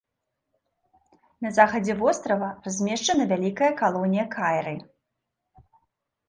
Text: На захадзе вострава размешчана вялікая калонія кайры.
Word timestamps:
На 1.45 1.51
захадзе 1.57 1.93
вострава 1.99 2.49
размешчана 2.69 3.23
вялікая 3.33 3.69
калонія 3.83 4.25
кайры. 4.37 4.75